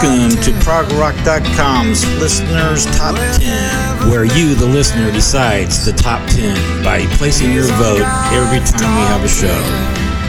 Welcome 0.00 0.30
to 0.42 0.52
ProgRock.com's 0.62 2.06
Listeners 2.20 2.86
Top 2.96 3.16
10, 3.16 4.08
where 4.08 4.22
you, 4.22 4.54
the 4.54 4.64
listener, 4.64 5.10
decides 5.10 5.84
the 5.84 5.90
top 5.92 6.24
10 6.30 6.84
by 6.84 7.04
placing 7.16 7.50
your 7.50 7.66
vote 7.82 8.06
every 8.30 8.60
time 8.60 8.94
we 8.94 9.02
have 9.10 9.24
a 9.24 9.28
show. 9.28 9.58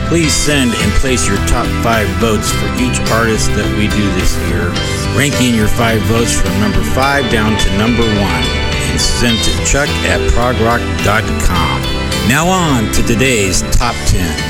Please 0.09 0.33
send 0.33 0.73
and 0.73 0.91
place 0.93 1.27
your 1.27 1.37
top 1.45 1.67
5 1.83 2.07
votes 2.17 2.49
for 2.49 2.65
each 2.81 2.97
artist 3.11 3.53
that 3.53 3.69
we 3.77 3.85
do 3.93 4.09
this 4.17 4.35
year, 4.49 4.73
ranking 5.15 5.53
your 5.53 5.67
5 5.67 6.01
votes 6.09 6.33
from 6.33 6.49
number 6.59 6.81
5 6.81 7.29
down 7.29 7.55
to 7.55 7.77
number 7.77 8.01
1, 8.01 8.09
and 8.17 8.99
send 8.99 9.37
to 9.37 9.51
chuck 9.69 9.89
at 10.09 10.19
progrock.com. 10.33 11.81
Now 12.27 12.47
on 12.47 12.91
to 12.93 13.03
today's 13.03 13.61
top 13.77 13.93
10. 14.07 14.49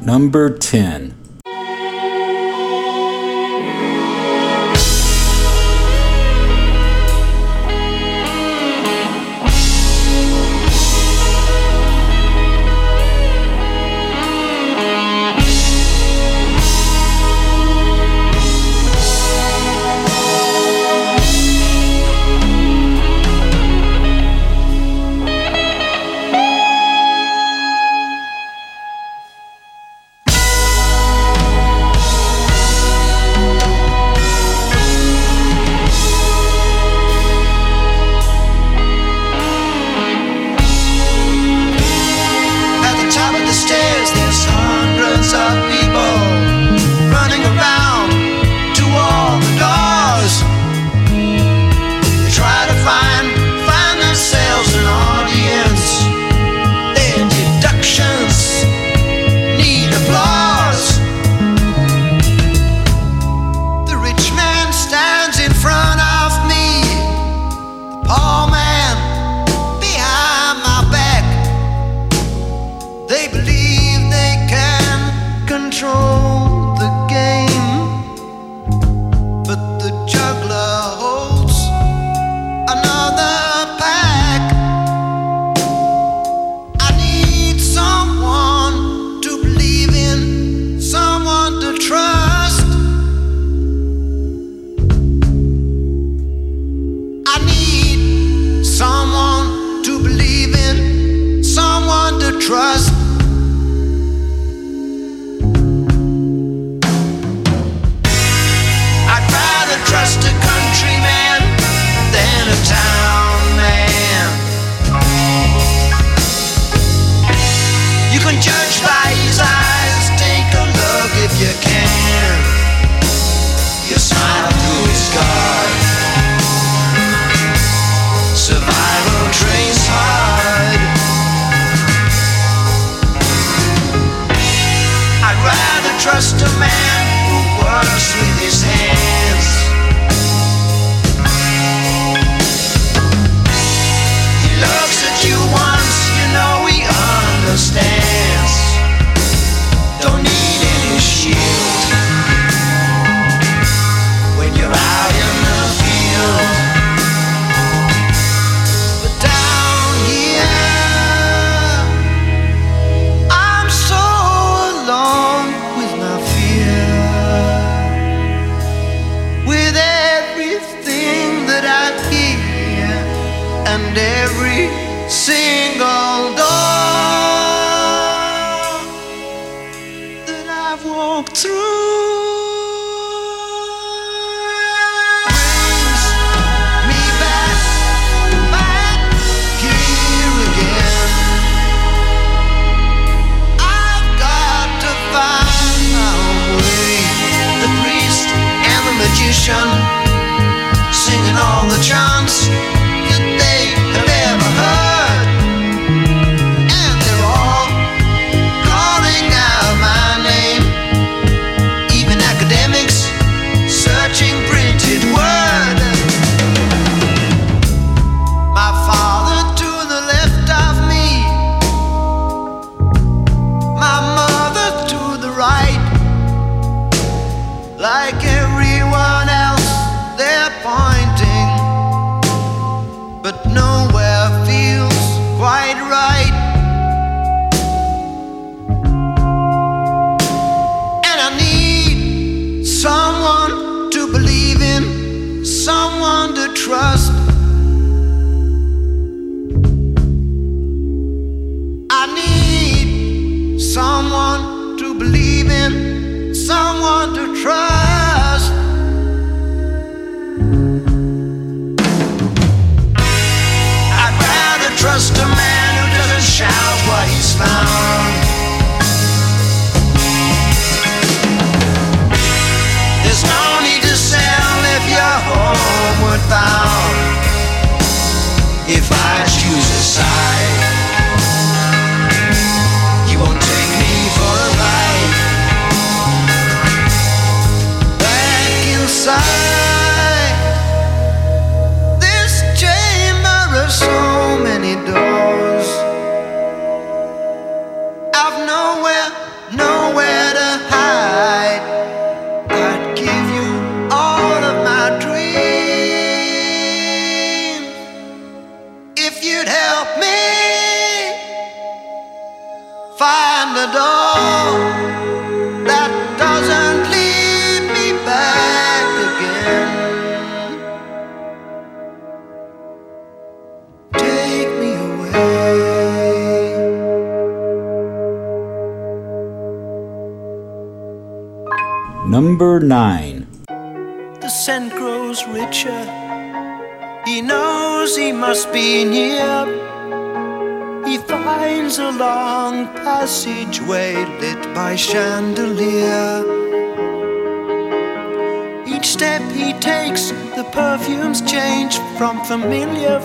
Number 0.00 0.56
10. 0.56 1.11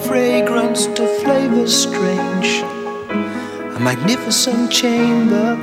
Fragrance 0.05 0.87
to 0.87 1.07
flavors 1.21 1.73
strange. 1.83 2.63
A 3.75 3.79
magnificent 3.79 4.71
chamber 4.71 5.55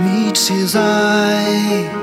meets 0.00 0.48
his 0.48 0.74
eye. 0.76 2.02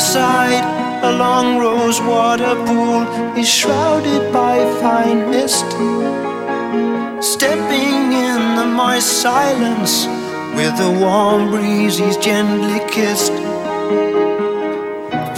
inside 0.00 0.64
a 1.04 1.12
long 1.12 1.58
rose 1.58 2.00
water 2.00 2.54
pool 2.66 3.02
is 3.36 3.48
shrouded 3.48 4.32
by 4.32 4.56
fine 4.80 5.30
mist. 5.30 5.66
Stepping 7.22 8.12
in 8.28 8.56
the 8.56 8.66
moist 8.66 9.20
silence 9.20 10.06
with 10.60 10.78
a 10.80 10.92
warm 11.04 11.50
breeze 11.50 11.96
he's 11.96 12.18
gently 12.18 12.80
kissed. 12.90 13.32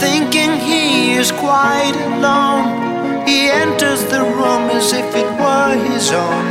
Thinking 0.03 0.51
he 0.59 1.13
is 1.13 1.31
quite 1.31 1.95
alone, 2.11 2.67
he 3.25 3.39
enters 3.63 4.03
the 4.13 4.21
room 4.37 4.63
as 4.79 4.91
if 4.91 5.09
it 5.15 5.29
were 5.41 5.75
his 5.89 6.11
own. 6.11 6.45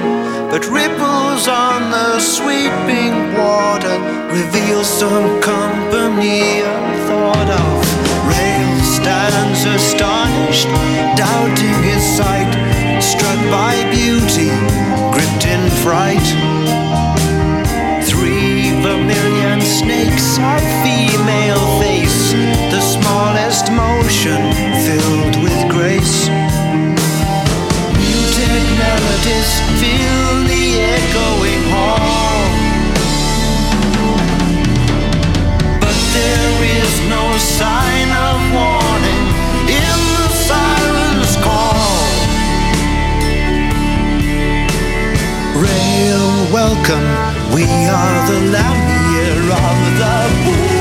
But 0.50 0.62
ripples 0.80 1.44
on 1.48 1.90
the 1.96 2.18
sweeping 2.18 3.14
water 3.36 3.96
reveal 4.38 4.82
some 4.84 5.28
company 5.42 6.62
unthought 6.76 7.50
of 7.64 7.76
Rail 8.32 8.72
stands 8.98 9.60
astonished, 9.76 10.70
doubting 11.22 11.78
his 11.90 12.02
sight, 12.18 12.52
struck 13.02 13.40
by 13.58 13.74
beauty, 13.98 14.50
gripped 15.12 15.44
in 15.44 15.62
fright. 15.84 16.61
Three 18.82 18.90
vermilion 18.90 19.60
snakes 19.60 20.38
of 20.38 20.60
female 20.82 21.80
face, 21.80 22.32
the 22.72 22.80
smallest 22.80 23.70
motion 23.70 24.52
filled 24.82 25.36
with 25.40 25.70
grace. 25.70 26.28
Muted 27.96 28.64
melodies 28.82 29.52
fill 29.78 30.34
the 30.50 30.66
echoing 30.98 31.62
hall. 31.70 32.42
But 35.80 35.98
there 36.16 36.54
is 36.80 36.92
no 37.08 37.38
sign 37.38 38.10
of 38.10 38.52
war. 38.52 38.82
welcome. 46.52 47.31
We 47.54 47.64
are 47.64 48.26
the 48.28 48.40
Lamia 48.50 49.28
of 49.52 49.78
the 49.98 50.66
Bull. 50.66 50.71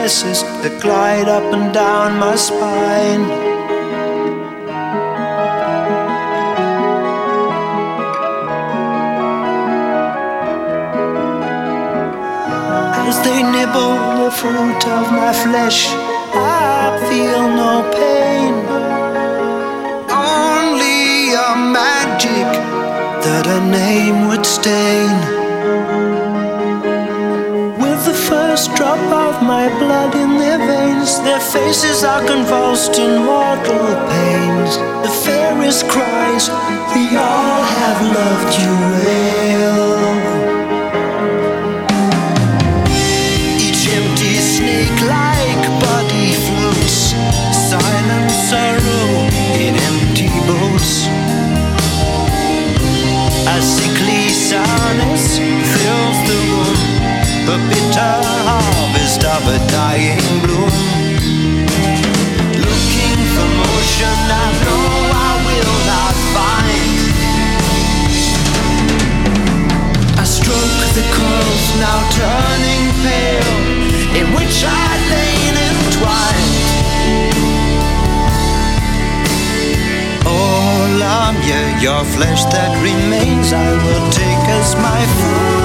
Caresses 0.00 0.42
that 0.62 0.80
glide 0.80 1.28
up 1.28 1.52
and 1.52 1.74
down 1.74 2.18
my 2.18 2.34
spine. 2.34 3.24
As 13.06 13.16
they 13.26 13.42
nibble 13.42 13.96
the 14.20 14.30
fruit 14.40 14.82
of 14.98 15.04
my 15.20 15.32
flesh, 15.44 15.88
I 16.32 16.96
feel 17.08 17.42
no 17.62 17.72
pain. 18.00 18.54
Only 20.08 21.34
a 21.48 21.50
magic 21.80 22.48
that 23.24 23.44
a 23.58 23.60
name 23.80 24.28
would 24.28 24.46
stain. 24.46 25.12
With 27.82 28.00
the 28.06 28.14
first 28.14 28.74
drop 28.76 29.04
of 29.24 29.29
my 29.42 29.68
blood 29.78 30.14
in 30.14 30.38
their 30.38 30.58
veins, 30.58 31.20
their 31.20 31.40
faces 31.40 32.04
are 32.04 32.24
convulsed 32.26 32.98
in 32.98 33.24
mortal 33.24 33.86
pains. 34.08 34.76
The 35.04 35.12
fairest 35.24 35.88
cries, 35.88 36.48
We 36.94 37.16
all 37.16 37.62
have 37.62 38.00
loved 38.16 38.58
you 38.60 38.74
well. 38.96 40.29
The 57.50 57.58
bitter 57.68 58.14
harvest 58.46 59.24
of 59.26 59.42
a 59.56 59.58
dying 59.74 60.22
bloom. 60.42 60.70
Looking 62.62 63.18
for 63.34 63.48
motion, 63.58 64.18
I 64.44 64.46
know 64.62 64.86
I 65.28 65.32
will 65.48 65.76
not 65.92 66.14
find. 66.36 66.94
I 70.22 70.24
stroke 70.36 70.78
the 70.94 71.02
curls 71.16 71.66
now 71.82 71.98
turning 72.18 72.84
pale, 73.02 73.58
in 74.14 74.26
which 74.36 74.56
I 74.62 74.88
lain 75.10 75.54
entwined. 75.70 76.54
Oh, 80.22 80.86
yeah, 81.50 81.66
your 81.82 82.04
flesh 82.14 82.42
that 82.54 82.72
remains, 82.78 83.52
I 83.52 83.74
will 83.84 84.06
take 84.14 84.44
as 84.58 84.70
my 84.76 85.02
food. 85.18 85.59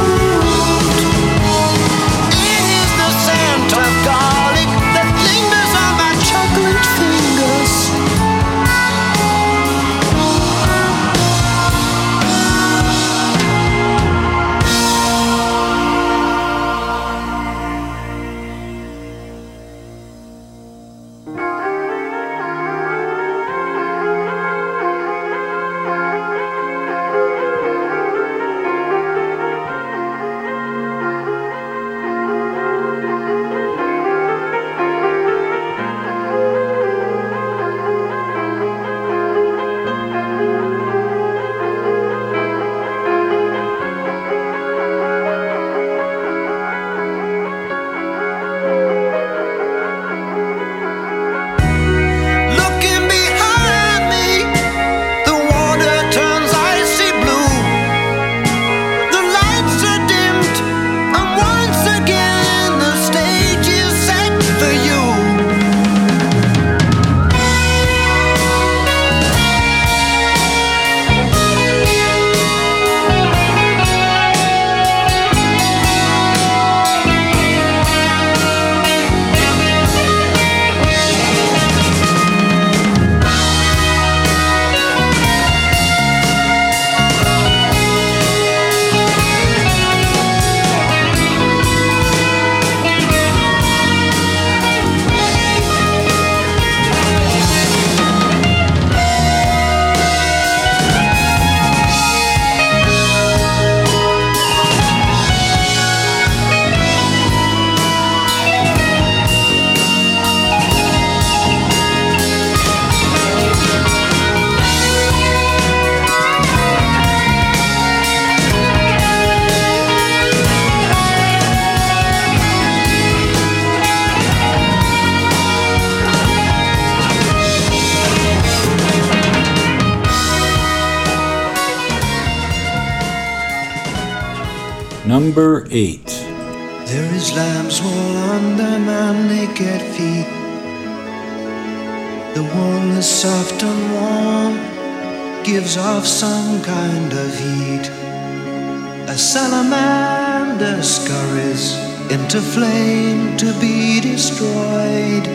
A 149.16 149.18
salamander 149.18 150.84
scurries 150.84 151.74
into 152.12 152.42
flame 152.42 153.38
to 153.38 153.58
be 153.62 154.02
destroyed. 154.02 155.26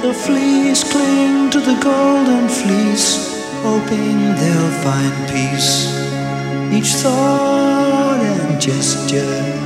The 0.00 0.14
fleas 0.14 0.84
cling 0.84 1.50
to 1.50 1.60
the 1.60 1.78
golden 1.82 2.48
fleece, 2.48 3.44
hoping 3.60 4.18
they'll 4.40 4.74
find 4.80 5.28
peace. 5.28 5.92
Each 6.72 6.94
thought 6.94 8.20
and 8.22 8.58
gesture, 8.58 9.57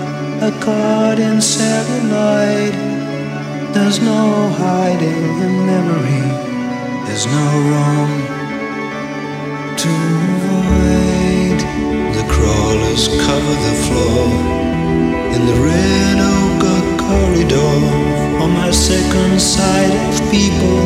a 0.42 0.50
caught 0.58 1.20
in 1.20 1.40
celluloid. 1.40 2.75
There's 3.75 4.00
no 4.00 4.49
hiding 4.58 5.25
in 5.46 5.54
memory, 5.72 6.26
there's 7.06 7.26
no 7.26 7.46
room 7.70 8.11
to 9.82 9.92
avoid. 10.34 11.58
The 12.18 12.26
crawlers 12.34 13.04
cover 13.26 13.56
the 13.68 13.76
floor 13.87 14.26
in 15.34 15.42
the 15.50 15.58
red 15.70 16.16
ochre 16.34 16.82
corridor. 17.04 17.76
On 18.42 18.50
my 18.50 18.72
second 18.72 19.40
sight 19.40 19.94
of 20.08 20.14
people, 20.37 20.80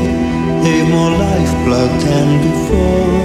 they've 0.62 0.90
more 0.96 1.14
lifeblood 1.26 1.92
than 2.04 2.28
before. 2.48 3.20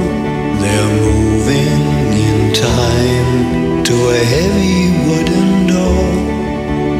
They're 0.61 0.93
moving 1.07 1.83
in 2.29 2.53
time 2.53 3.83
to 3.83 3.95
a 4.19 4.23
heavy 4.33 4.79
wooden 5.07 5.67
door 5.67 5.90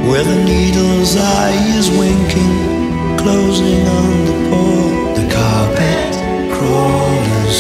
where 0.08 0.24
the 0.24 0.44
needle's 0.44 1.16
eye 1.16 1.58
is 1.78 1.90
winking, 1.92 3.18
closing 3.18 3.88
on 3.88 4.26
the 4.26 4.36
poor. 4.50 5.16
The 5.20 5.28
carpet 5.32 6.12
crawlers 6.54 7.60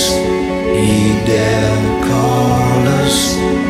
heed 0.75 1.17
their 1.27 1.71
callers. 2.07 3.35
We 3.35 3.60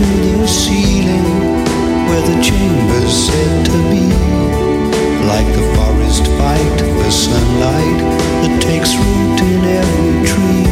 to 0.00 0.38
the 0.40 0.48
ceiling 0.48 1.26
where 2.08 2.24
the 2.30 2.38
chamber's 2.42 3.14
said 3.26 3.66
to 3.66 3.78
be. 3.92 4.06
Like 5.32 5.48
the 5.58 5.66
forest 5.76 6.24
fight 6.38 6.78
for 6.96 7.10
sunlight 7.10 8.00
that 8.40 8.54
takes 8.62 8.96
root 8.96 9.38
in 9.52 9.60
every 9.80 10.16
tree. 10.30 10.66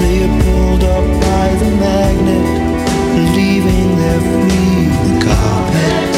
They 0.00 0.16
are 0.26 0.36
pulled 0.42 0.84
up 0.84 1.06
by 1.28 1.48
the 1.62 1.70
magnet, 1.86 2.46
leaving 3.34 3.96
their. 3.96 4.20
The 5.02 5.24
carpet 5.24 6.11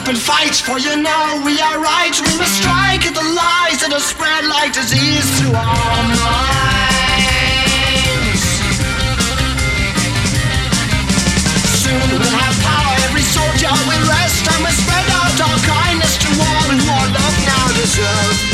up 0.00 0.08
and 0.08 0.18
fight, 0.18 0.54
for 0.54 0.78
you 0.78 0.96
know 0.96 1.42
we 1.44 1.60
are 1.60 1.78
right. 1.80 2.14
We 2.14 2.32
must 2.38 2.56
strike 2.56 3.04
at 3.04 3.14
the 3.14 3.26
lies 3.36 3.80
that 3.84 3.92
are 3.92 4.00
spread 4.00 4.44
like 4.46 4.72
disease 4.72 5.28
through 5.36 5.52
our 5.52 6.02
minds. 6.16 7.40
Soon 11.84 12.08
we'll 12.16 12.36
have 12.40 12.56
power, 12.64 12.96
every 13.08 13.26
soldier 13.28 13.72
will 13.88 14.04
rest, 14.08 14.44
and 14.48 14.60
we'll 14.64 14.78
spread 14.78 15.08
out 15.20 15.36
our 15.36 15.58
kindness 15.68 16.16
to 16.24 16.28
all 16.48 16.68
who 16.72 16.80
our 16.88 17.08
love 17.12 17.36
now 17.44 17.66
deserves. 17.76 18.49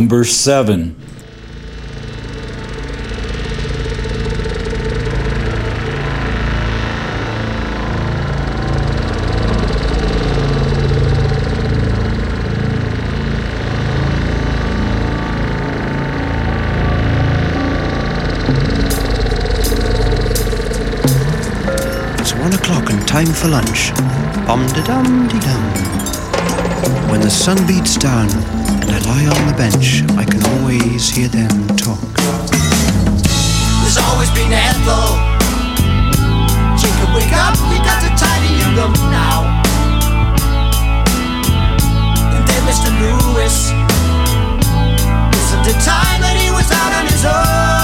Number 0.00 0.24
seven. 0.24 0.96
It's 22.18 22.32
one 22.36 22.54
o'clock 22.54 22.88
and 22.88 23.06
time 23.06 23.26
for 23.26 23.48
lunch. 23.48 23.92
Bum 24.46 24.66
de 24.68 24.82
dum 24.82 25.28
de 25.28 25.38
dum. 25.40 25.62
When 27.10 27.20
the 27.20 27.28
sun 27.28 27.66
beats 27.66 27.98
down 27.98 28.59
lie 29.10 29.26
on 29.26 29.46
the 29.50 29.56
bench, 29.56 30.04
I 30.22 30.24
can 30.24 30.42
always 30.54 31.10
hear 31.10 31.28
them 31.28 31.50
talk. 31.76 32.14
There's 33.82 33.98
always 34.06 34.30
been 34.38 34.52
Ethel. 34.52 35.08
Jacob, 36.80 37.10
wake 37.16 37.34
up, 37.44 37.58
we 37.70 37.76
got 37.88 37.98
to 38.06 38.10
tidy 38.22 38.52
your 38.60 38.72
room 38.78 38.94
now. 39.10 39.38
And 42.34 42.42
then 42.48 42.62
Mr. 42.70 42.90
Lewis. 43.00 43.56
Isn't 45.40 45.66
it 45.72 45.78
time 45.82 46.20
that 46.24 46.36
he 46.38 46.48
was 46.54 46.70
out 46.70 46.92
on 46.98 47.04
his 47.10 47.24
own? 47.24 47.79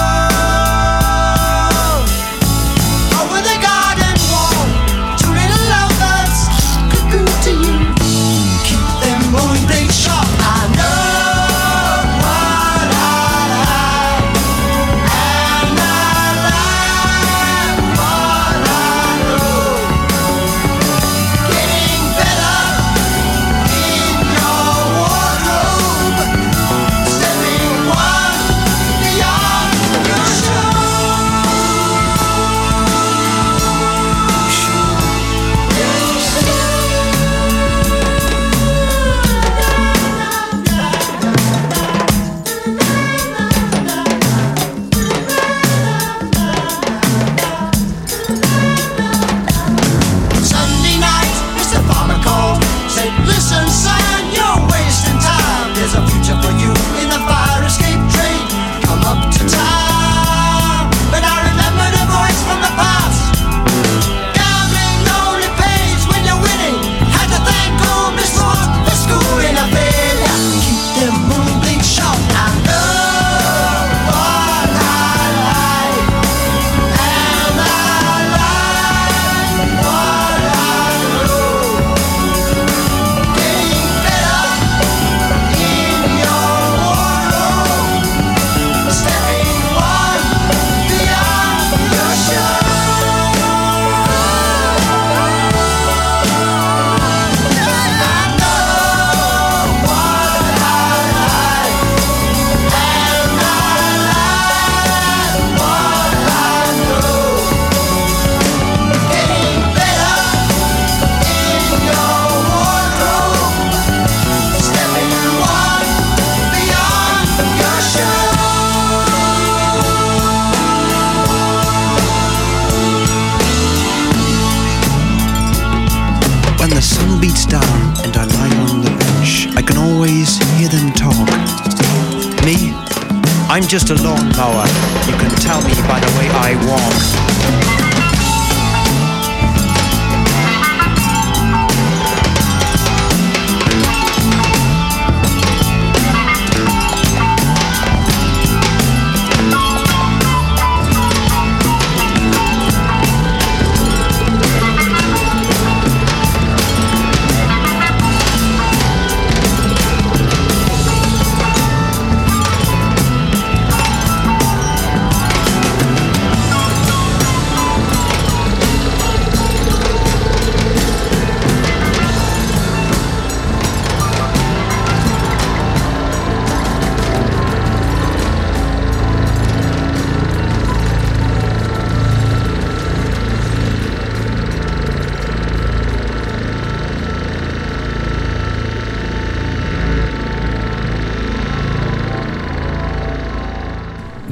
I'm 133.57 133.66
just 133.66 133.88
a 133.88 133.95
lawnmower. 133.95 134.66
You 135.07 135.16
can 135.16 135.31
tell 135.40 135.62
me 135.62 135.73
by 135.88 135.99
the 135.99 136.19
way 136.19 136.29
I 136.29 136.55
walk. 136.69 137.26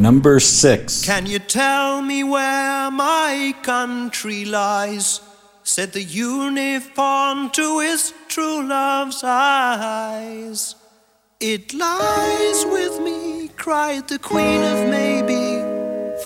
Number 0.05 0.37
six. 0.39 1.03
Can 1.03 1.25
you 1.25 1.39
tell 1.39 2.03
me 2.03 2.23
where 2.23 2.91
my 2.91 3.55
country 3.63 4.45
lies? 4.45 5.23
Said 5.63 5.95
the 5.95 6.03
unicorn 6.03 7.49
to 7.53 7.81
his 7.81 8.13
true 8.29 8.69
love's 8.69 9.25
eyes. 9.25 10.75
It 11.41 11.73
lies 11.73 12.67
with 12.67 13.01
me, 13.01 13.49
cried 13.57 14.09
the 14.09 14.19
queen 14.19 14.63
of 14.63 14.91
maybe. 14.91 15.63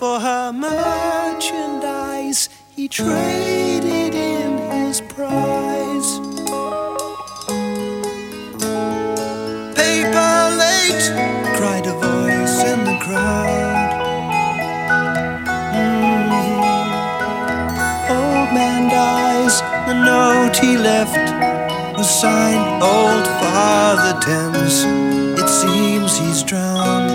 For 0.00 0.18
her 0.18 0.52
merchandise, 0.52 2.48
he 2.74 2.88
traded 2.88 3.77
The 19.88 19.94
note 19.94 20.54
he 20.58 20.76
left 20.76 21.16
was 21.96 22.10
signed 22.10 22.82
Old 22.82 23.26
Father 23.40 24.20
Thames. 24.20 24.84
It 25.40 25.48
seems 25.48 26.18
he's 26.18 26.42
drowned, 26.42 27.10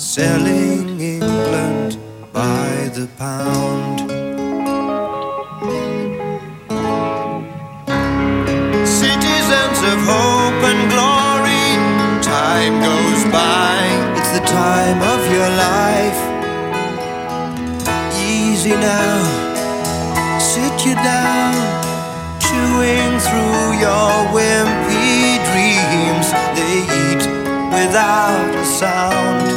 selling 0.00 1.00
England 1.00 1.98
by 2.32 2.92
the 2.94 3.08
pound. 3.18 3.98
Citizens 8.86 9.78
of 9.90 9.98
hope 10.12 10.62
and 10.70 10.82
glory, 10.94 11.70
time 12.22 12.74
goes 12.78 13.24
by. 13.32 13.80
It's 14.16 14.30
the 14.38 14.44
time 14.46 15.02
of 15.02 15.20
your 15.32 15.50
life. 15.66 16.20
Easy 18.16 18.76
now 18.76 19.43
you 20.86 20.94
down, 20.96 21.54
chewing 22.40 23.18
through 23.18 23.72
your 23.80 24.10
wimpy 24.36 25.40
dreams. 25.48 26.28
They 26.54 26.76
eat 27.02 27.24
without 27.72 28.54
a 28.54 28.64
sound, 28.66 29.48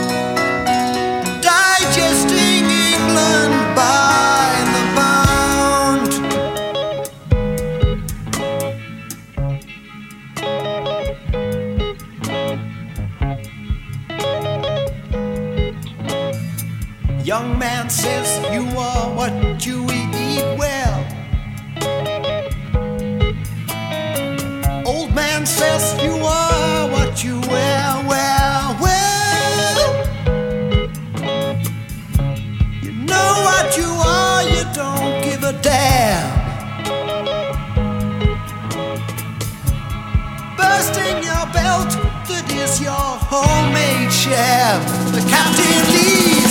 digesting 1.41 2.65
England 2.93 3.55
by 3.75 4.63
the 4.73 4.83
pound. 4.95 6.11
Young 17.25 17.59
man 17.59 17.89
says 17.89 18.39
you 18.53 18.63
are 18.77 19.13
what 19.13 19.46
obsessed 25.57 26.03
you 26.03 26.13
are, 26.23 26.87
what 26.91 27.23
you 27.23 27.41
wear, 27.49 28.05
wear, 28.07 28.77
wear. 28.79 29.75
You 32.83 32.91
know 32.91 33.31
what 33.47 33.75
you 33.75 33.89
are, 33.89 34.43
you 34.43 34.63
don't 34.75 35.23
give 35.23 35.43
a 35.43 35.53
damn. 35.63 36.29
Bursting 40.57 41.23
your 41.23 41.45
belt, 41.57 41.89
that 42.27 42.45
is 42.53 42.79
your 42.79 43.07
homemade 43.31 44.13
sham. 44.13 44.81
The 45.11 45.21
captain 45.27 45.93
leaves. 45.95 46.46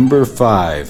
Number 0.00 0.24
5. 0.24 0.89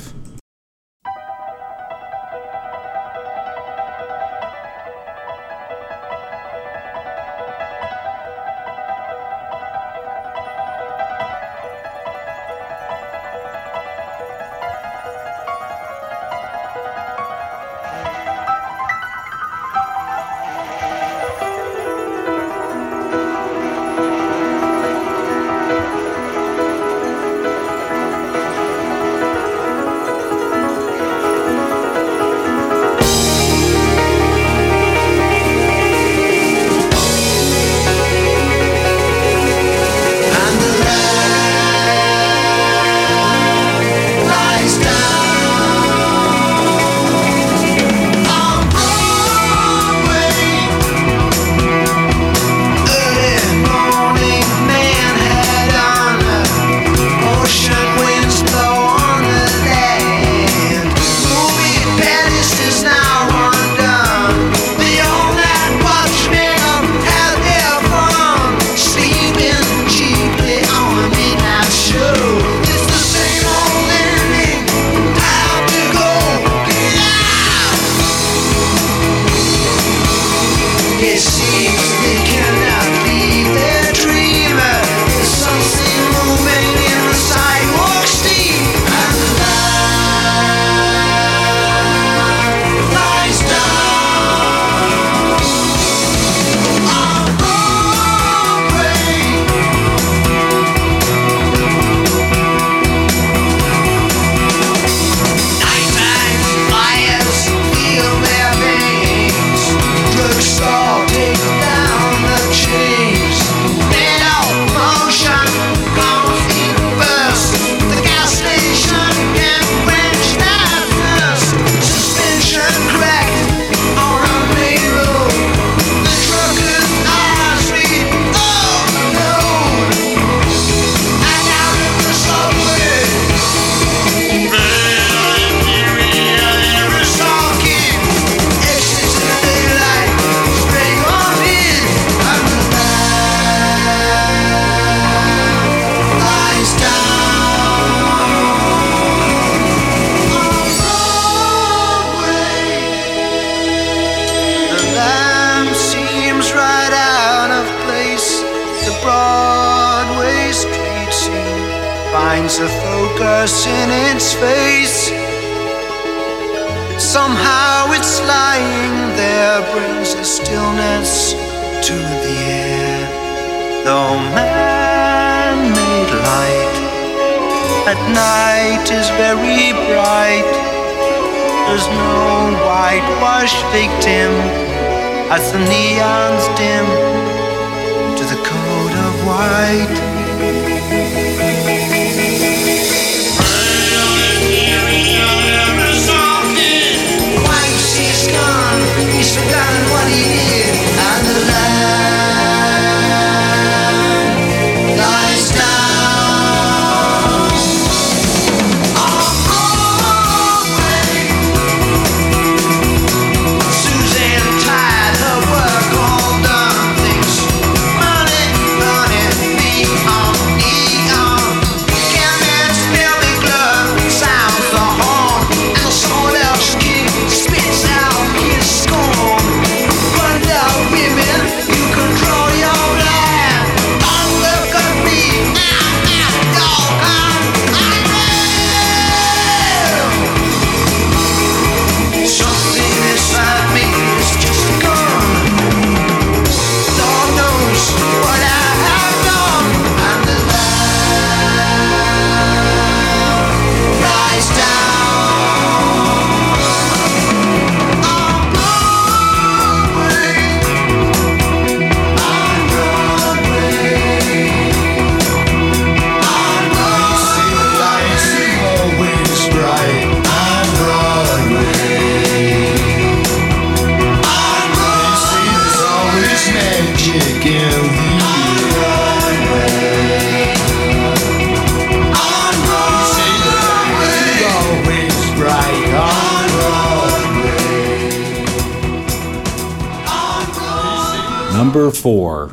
Broadway. 291.91 292.01
Number 292.07 292.49
4. 292.49 292.50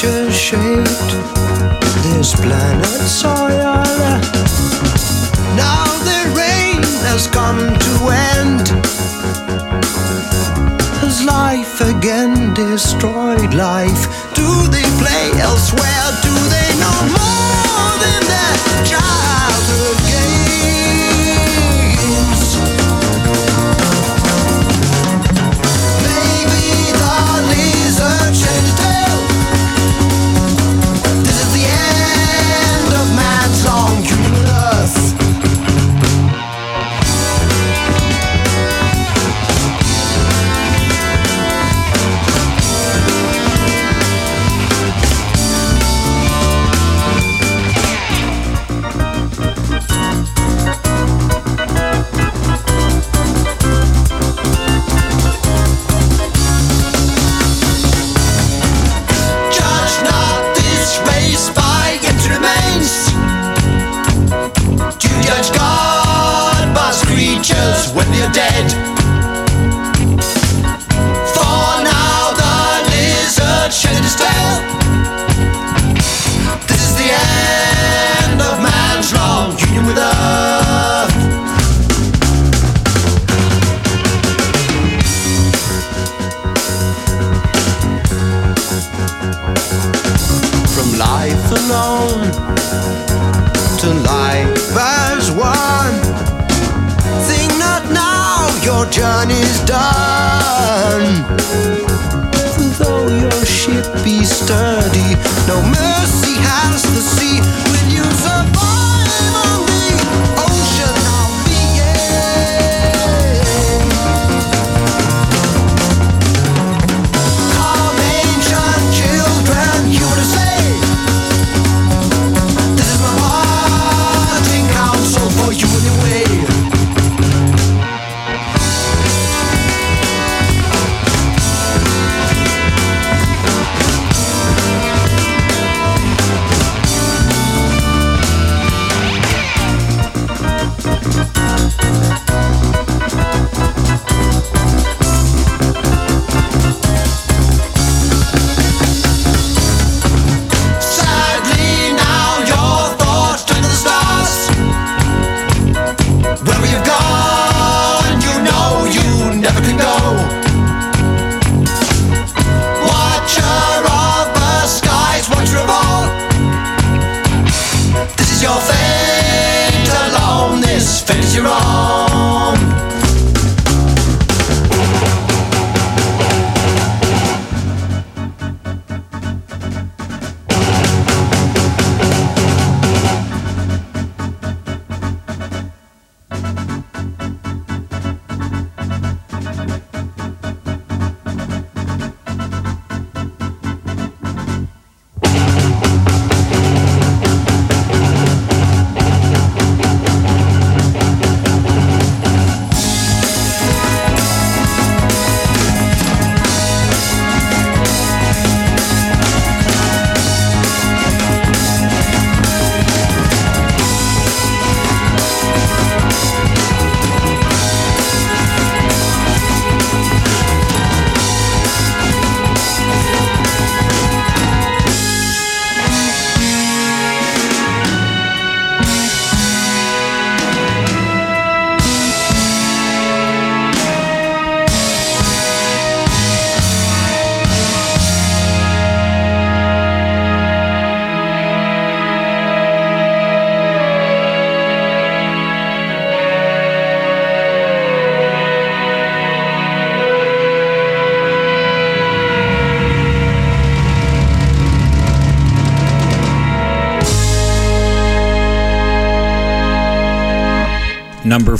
picture 0.00 0.30
shaped 0.30 1.10
this 2.04 2.32
planet 2.36 3.02
soil. 3.08 3.82
Now 5.56 5.86
the 6.06 6.20
reign 6.36 6.82
has 7.02 7.26
come 7.26 7.58
to 7.58 7.92
end. 8.36 8.68
Has 11.02 11.24
life 11.24 11.80
again 11.80 12.54
destroyed 12.54 13.54
life? 13.54 14.06
Do 14.34 14.68
they 14.68 14.86
play 15.02 15.32
elsewhere? 15.40 16.06
Do 16.22 16.34
they 16.54 16.70
know 16.82 16.98
more 17.18 17.90
than 18.04 18.22
that 18.34 18.84
child? 18.86 19.57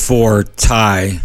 for 0.08 0.42
tie. 0.42 1.20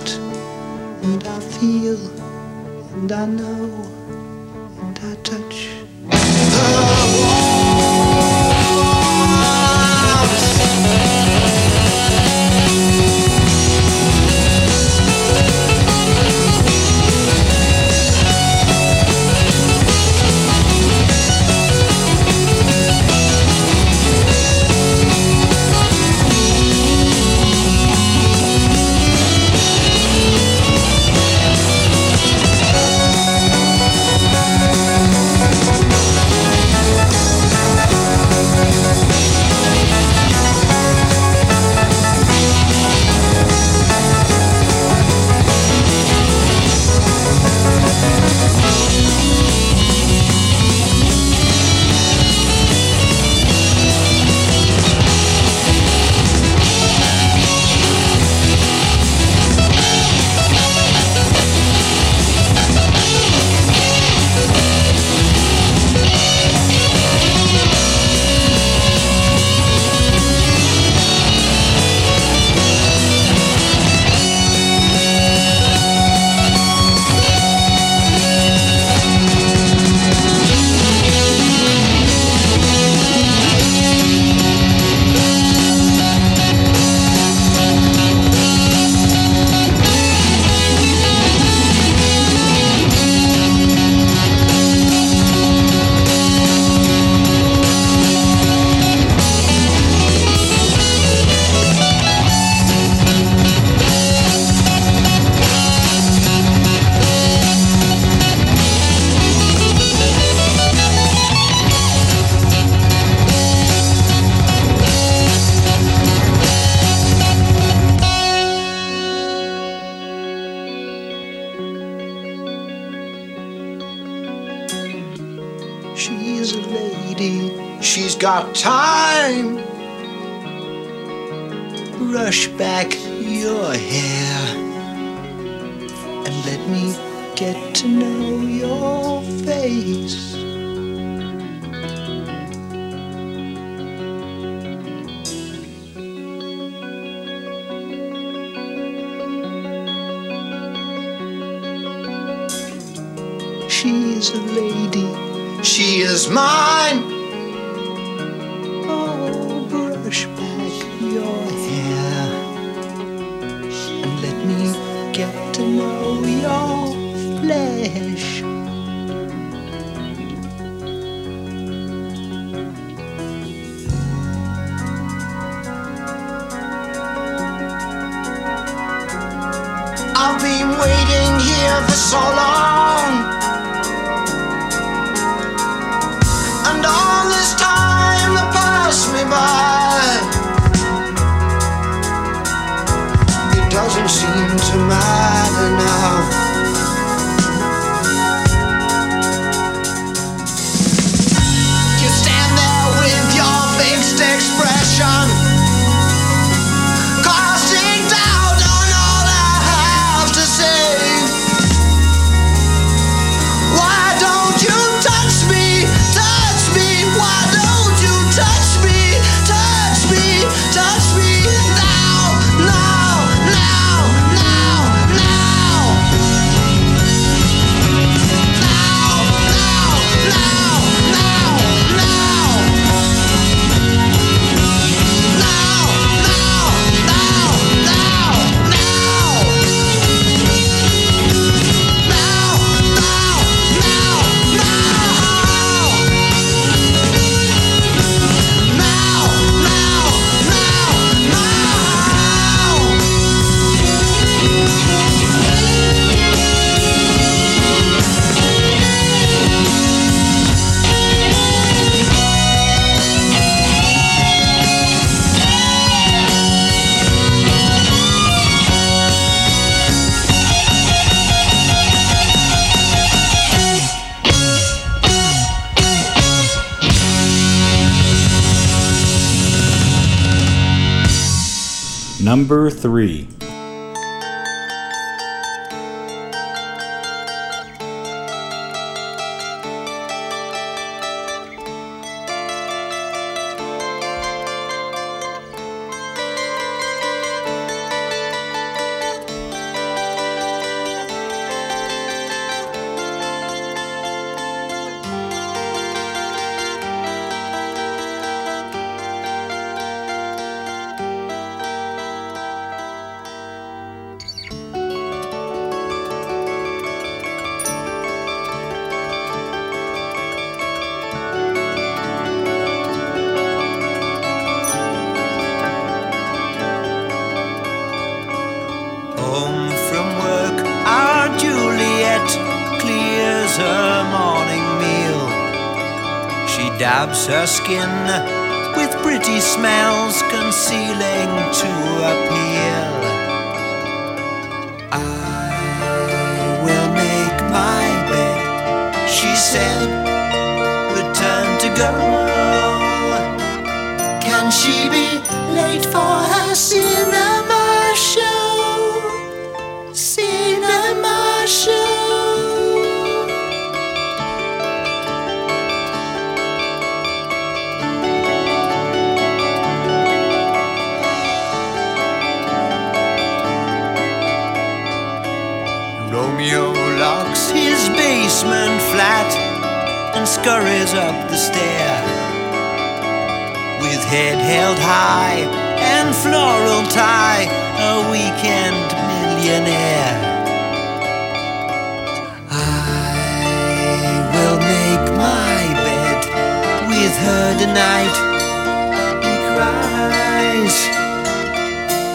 want 0.00 0.18
and 1.02 1.26
I 1.26 1.40
feel 1.40 1.98
and 2.94 3.12
I 3.12 3.26
know 3.26 3.86
and 4.80 4.98
I 4.98 5.14
touch. 5.22 6.99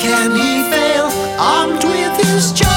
Can 0.06 0.36
he 0.36 0.62
fail? 0.70 1.08
Armed 1.40 1.84
with 1.84 2.16
his 2.28 2.54
chocolate 2.54 2.75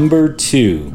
Number 0.00 0.32
two. 0.32 0.90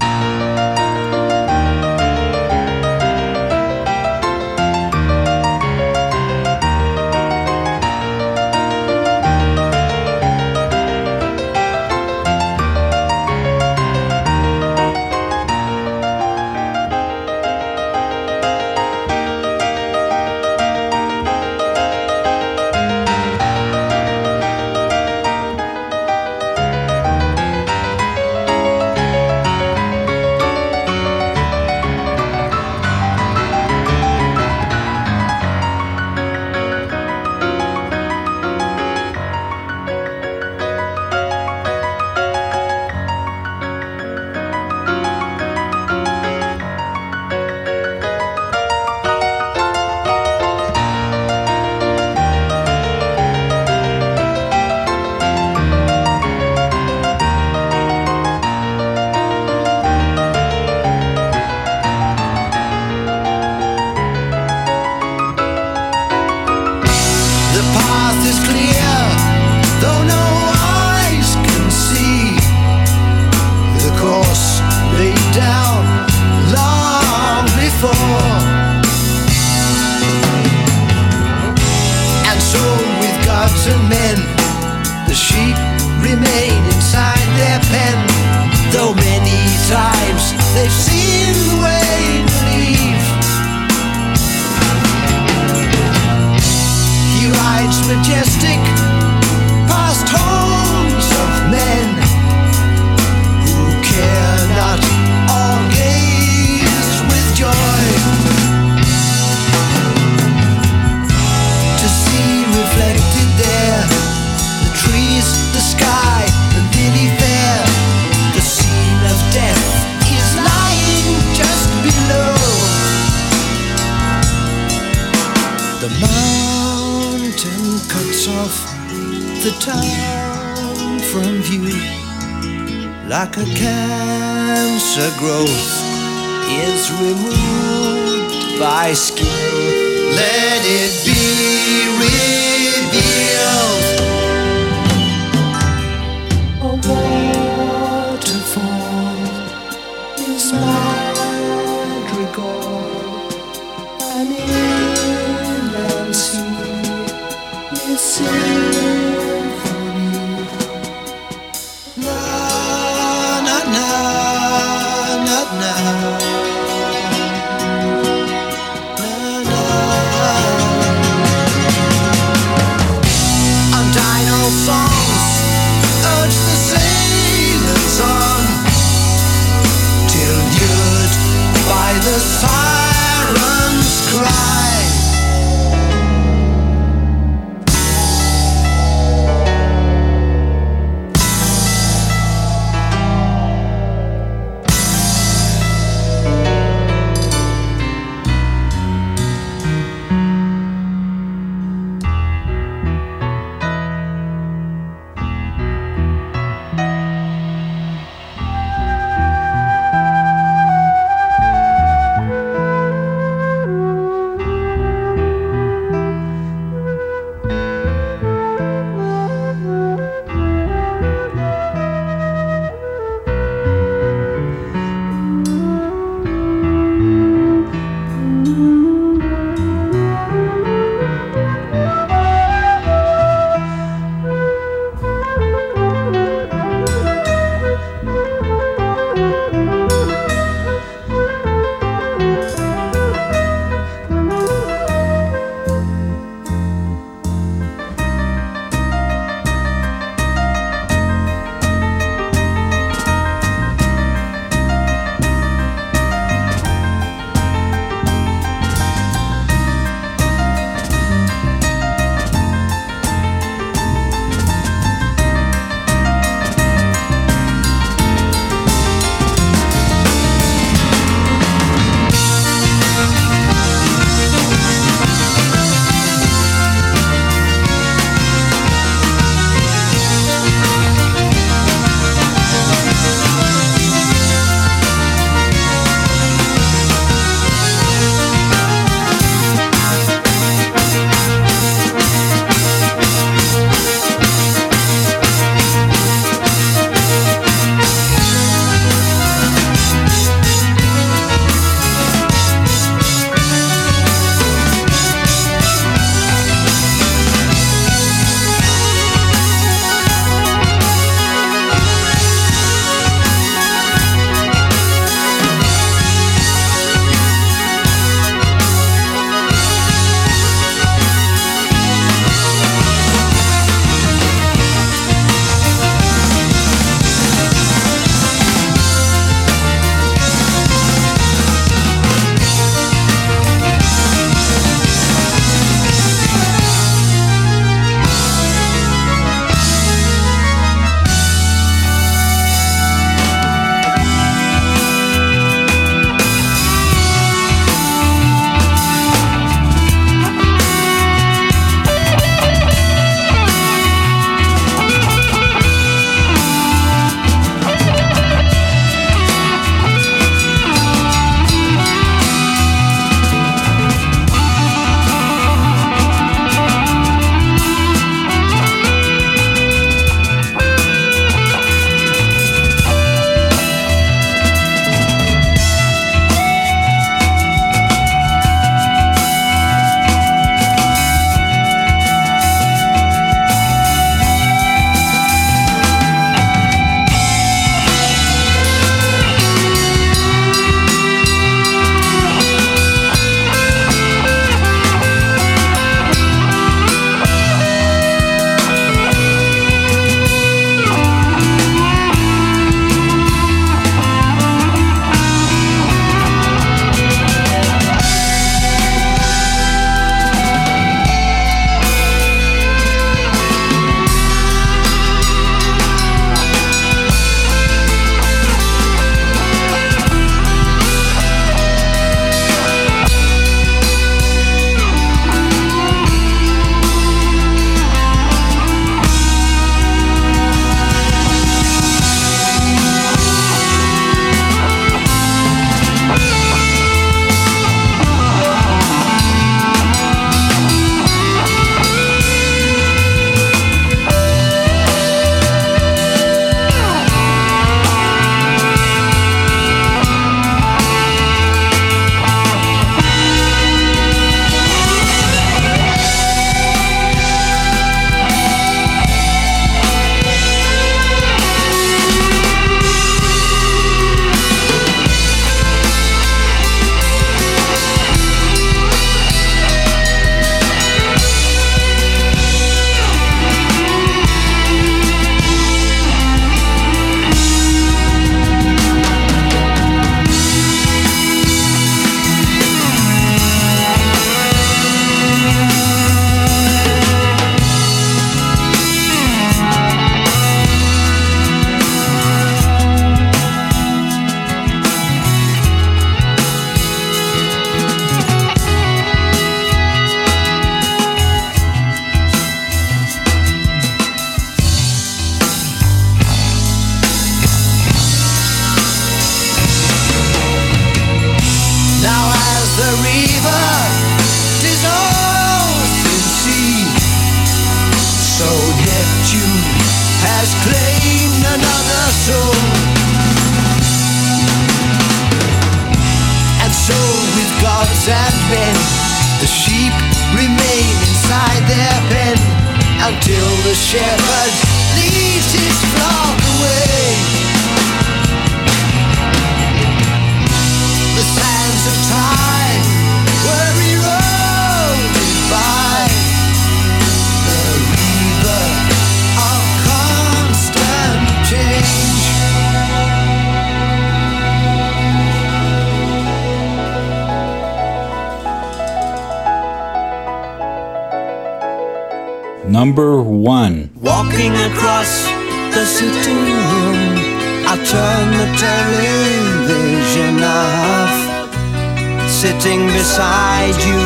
Sitting 572.45 572.85
beside 572.85 573.73
you, 573.89 574.05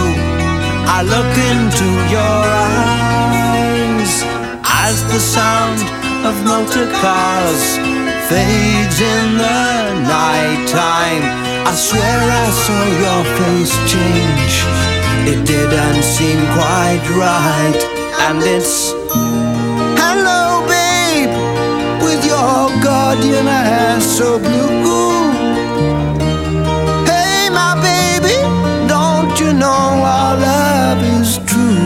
I 0.87 1.03
look 1.03 1.33
into 1.51 1.87
your 2.07 2.39
eyes 2.71 4.13
as 4.63 5.03
the 5.11 5.19
sound 5.19 5.79
of 6.23 6.33
motor 6.47 6.87
cars 7.03 7.63
fades 8.31 9.01
in 9.01 9.37
the 9.43 9.91
night 10.07 10.63
time. 10.71 11.23
I 11.67 11.73
swear 11.75 12.19
I 12.45 12.49
saw 12.63 12.83
your 13.03 13.23
face 13.39 13.75
change. 13.91 14.55
It 15.27 15.45
didn't 15.45 16.01
seem 16.01 16.39
quite 16.55 17.03
right, 17.19 17.81
and 18.23 18.39
it's 18.41 18.93
Hello, 19.99 20.63
babe, 20.65 21.35
with 22.01 22.23
your 22.23 22.71
guardian 22.81 23.47
hair 23.47 23.99
so 23.99 24.39
blue. 24.39 25.28
You 29.39 29.53
know 29.53 29.67
our 29.67 30.35
love 30.37 31.01
is 31.21 31.37
true? 31.45 31.79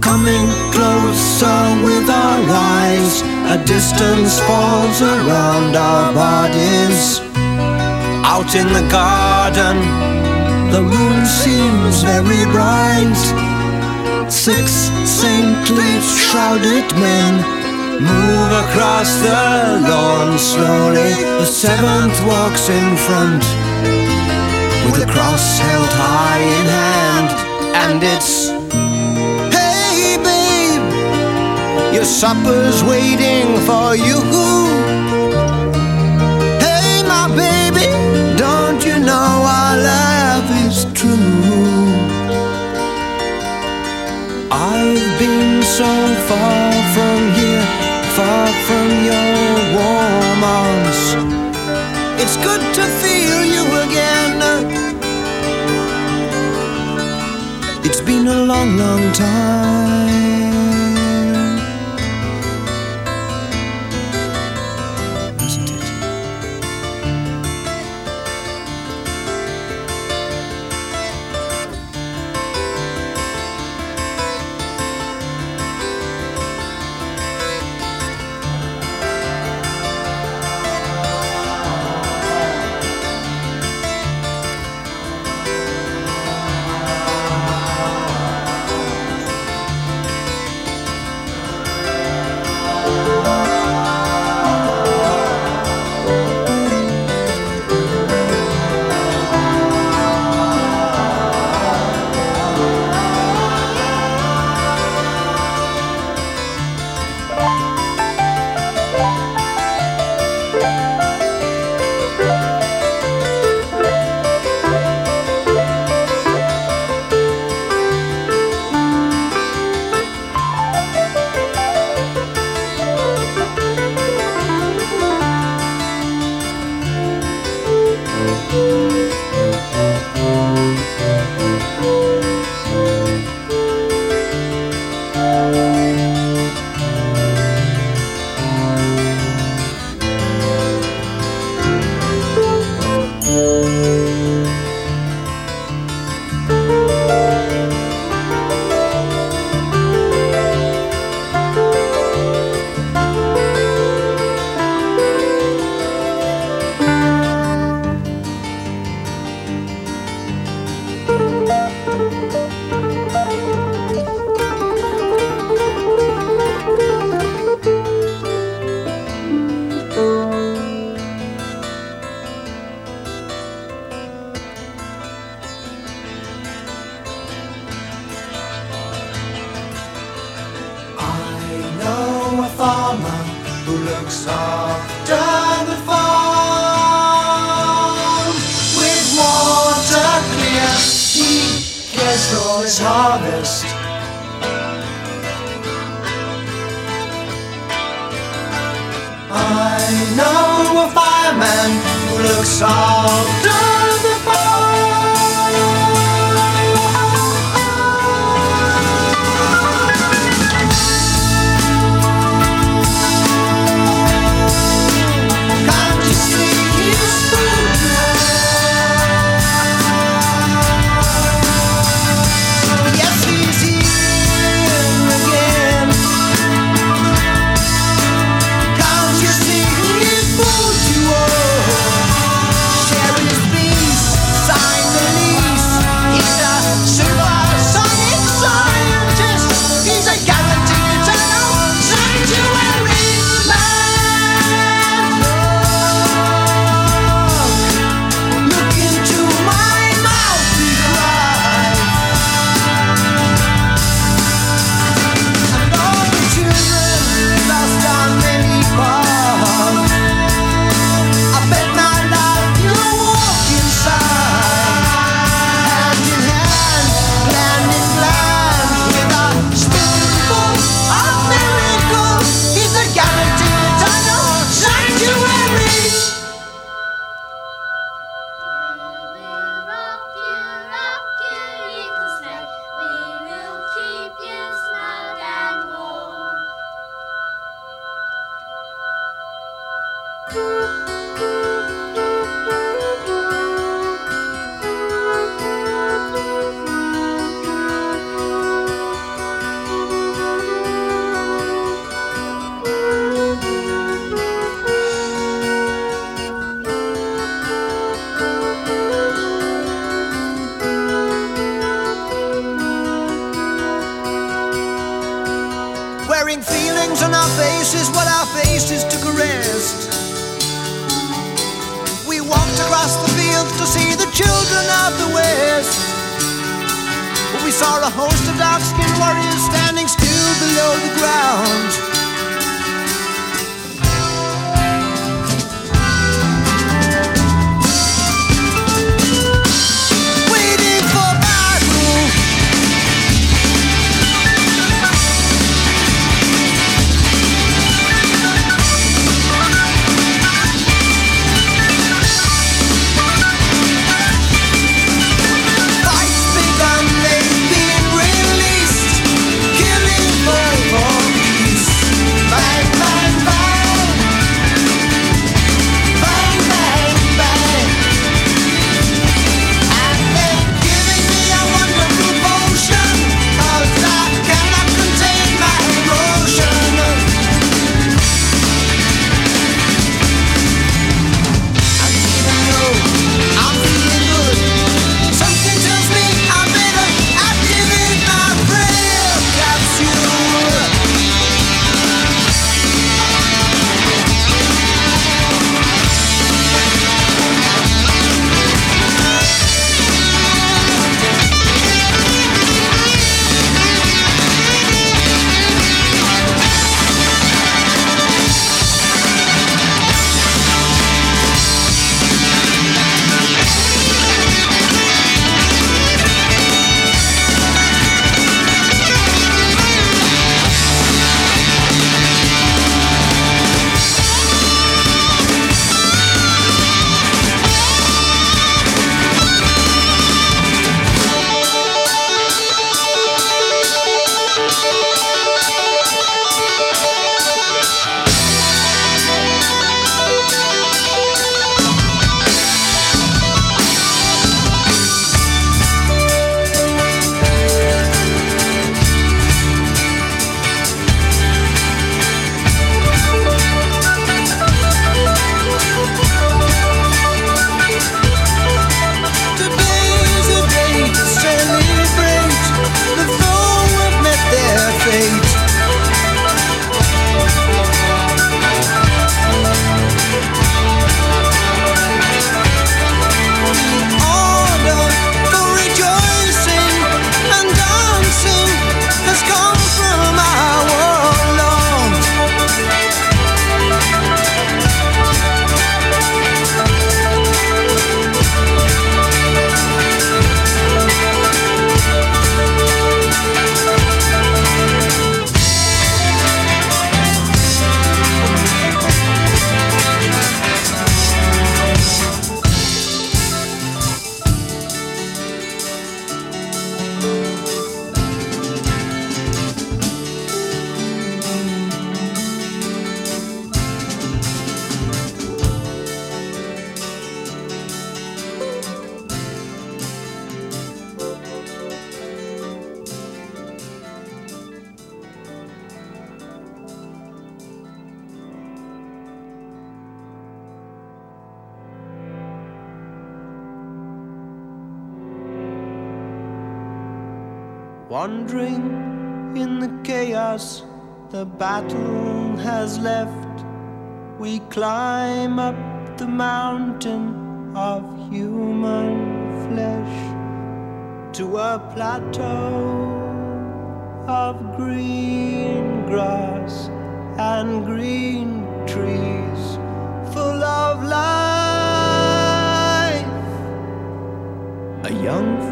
Coming 0.00 0.46
closer 0.70 1.60
with 1.84 2.08
our 2.08 2.40
eyes, 2.48 3.22
a 3.54 3.64
distance 3.64 4.38
falls 4.40 5.02
around 5.02 5.74
our 5.74 6.12
bodies. 6.14 7.20
Out 8.24 8.54
in 8.54 8.68
the 8.72 8.86
garden, 8.90 9.78
the 10.70 10.82
moon 10.82 11.26
seems 11.26 12.02
very 12.02 12.44
bright. 12.52 13.43
Six 14.44 14.90
saintly 15.08 16.02
shrouded 16.02 16.84
men 16.96 17.34
move 17.96 18.52
across 18.64 19.08
the 19.22 19.80
lawn 19.88 20.38
slowly. 20.38 21.14
The 21.40 21.46
seventh 21.46 22.20
walks 22.26 22.68
in 22.68 22.94
front 22.94 23.42
with 24.84 25.02
a 25.02 25.10
cross 25.10 25.58
held 25.58 25.88
high 25.94 26.44
in 26.60 26.66
hand, 26.66 27.30
and 27.74 28.02
it's 28.04 28.50
Hey, 29.56 30.18
babe, 30.20 31.94
your 31.94 32.04
supper's 32.04 32.84
waiting 32.84 33.48
for 33.64 33.96
you. 33.96 34.20
Hey, 36.60 37.02
my 37.08 37.28
baby, 37.34 37.86
don't 38.36 38.84
you 38.84 38.98
know 38.98 39.48
our 39.56 39.78
love 39.78 40.66
is 40.66 40.84
true? 40.92 41.53
I've 44.56 45.18
been 45.18 45.64
so 45.64 45.90
far 46.28 46.72
from 46.94 47.20
here, 47.34 47.66
far 48.14 48.46
from 48.66 48.88
your 49.10 49.34
warm 49.74 50.44
arms. 50.44 51.00
It's 52.22 52.36
good 52.36 52.62
to 52.78 52.84
feel 53.02 53.44
you 53.44 53.64
again. 53.86 54.34
It's 57.84 58.00
been 58.00 58.28
a 58.28 58.44
long, 58.44 58.76
long 58.76 59.12
time. 59.12 60.53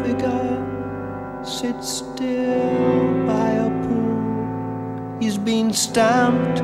figure 0.03 1.43
sits 1.43 1.87
still 1.99 3.25
by 3.25 3.49
a 3.51 3.69
pool. 3.83 5.17
He's 5.19 5.37
been 5.37 5.71
stamped 5.71 6.59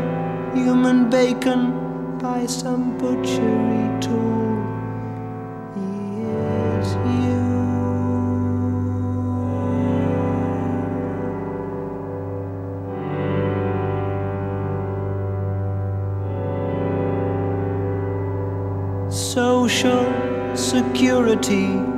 human 0.56 1.10
bacon 1.10 2.18
by 2.18 2.46
some 2.46 2.98
butchery 2.98 3.88
tool. 4.02 4.58
He 5.76 6.24
is 6.24 6.88
you. 7.16 7.40
Social 19.10 20.06
security 20.56 21.89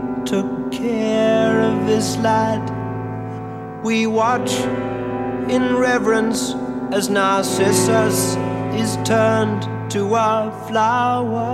slide. 2.21 3.81
We 3.83 4.05
watch 4.05 4.51
in 5.49 5.75
reverence 5.75 6.53
as 6.93 7.09
Narcissus 7.09 8.35
is 8.81 8.97
turned 9.03 9.63
to 9.91 10.01
a 10.13 10.51
flower. 10.67 11.49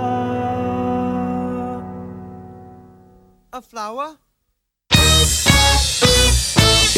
A 3.52 3.62
flower? 3.62 4.18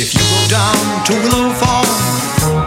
If 0.03 0.09
you 0.17 0.25
go 0.35 0.43
down 0.59 1.05
to 1.07 1.13
Willow 1.23 1.51
Farm 1.61 1.91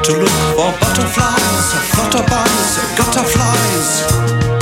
to 0.04 0.12
look 0.24 0.40
for 0.56 0.72
butterflies, 0.80 1.66
flutterbugs, 1.92 2.72
gutterflies. 2.98 4.53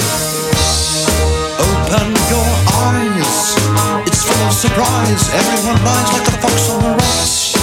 surprise. 4.62 5.34
Everyone 5.34 5.84
lies 5.84 6.14
like 6.14 6.28
a 6.28 6.38
fox 6.38 6.70
on 6.70 6.80
the 6.84 6.90
rocks. 7.02 7.56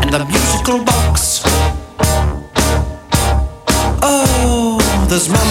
And 0.00 0.10
the 0.14 0.24
musical 0.24 0.84
box. 0.84 1.42
Oh, 4.02 4.78
there's 5.08 5.28
mum 5.28 5.48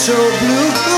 so 0.00 0.14
blue. 0.14 0.89